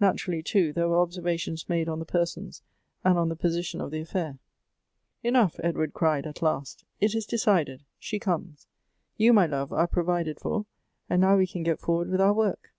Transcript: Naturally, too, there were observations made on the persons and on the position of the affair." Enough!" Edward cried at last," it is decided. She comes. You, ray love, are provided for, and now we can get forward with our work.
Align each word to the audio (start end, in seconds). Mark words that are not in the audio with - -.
Naturally, 0.00 0.42
too, 0.42 0.72
there 0.72 0.88
were 0.88 1.02
observations 1.02 1.68
made 1.68 1.86
on 1.86 1.98
the 1.98 2.06
persons 2.06 2.62
and 3.04 3.18
on 3.18 3.28
the 3.28 3.36
position 3.36 3.78
of 3.78 3.90
the 3.90 4.00
affair." 4.00 4.38
Enough!" 5.28 5.60
Edward 5.62 5.92
cried 5.92 6.26
at 6.26 6.40
last," 6.40 6.86
it 7.02 7.14
is 7.14 7.26
decided. 7.26 7.84
She 7.98 8.18
comes. 8.18 8.68
You, 9.18 9.34
ray 9.34 9.46
love, 9.48 9.74
are 9.74 9.86
provided 9.86 10.40
for, 10.40 10.64
and 11.10 11.20
now 11.20 11.36
we 11.36 11.46
can 11.46 11.62
get 11.62 11.78
forward 11.78 12.08
with 12.08 12.22
our 12.22 12.32
work. 12.32 12.72